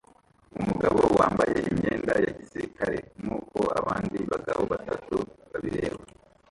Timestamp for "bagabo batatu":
4.31-5.15